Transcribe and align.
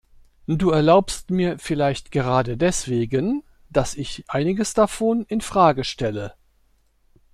Du 0.47 0.71
erlaubst 0.71 1.29
mir 1.29 1.59
vielleicht 1.59 2.09
gerade 2.11 2.57
deswegen, 2.57 3.43
dass 3.69 3.93
ich 3.93 4.23
einiges 4.29 4.73
davon 4.73 5.25
in 5.25 5.41
Frage 5.41 5.83
stelle. 5.83 6.33